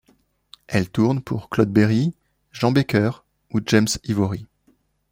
[0.65, 2.15] Elle tourne pour Claude Berri,
[2.51, 3.11] Jean Becker
[3.53, 4.47] ou James Ivory.